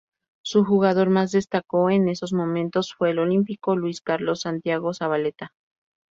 [0.43, 5.53] Su jugador más destacó en esos momentos fue el olímpico Luis Carlos Santiago Zabaleta.